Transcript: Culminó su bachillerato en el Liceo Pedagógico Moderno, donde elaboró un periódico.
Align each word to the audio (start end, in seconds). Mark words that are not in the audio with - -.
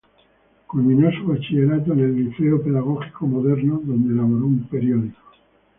Culminó 0.65 1.11
su 1.11 1.27
bachillerato 1.27 1.93
en 1.93 1.99
el 1.99 2.25
Liceo 2.25 2.59
Pedagógico 2.63 3.27
Moderno, 3.27 3.79
donde 3.83 4.11
elaboró 4.15 4.47
un 4.47 4.67
periódico. 4.67 5.19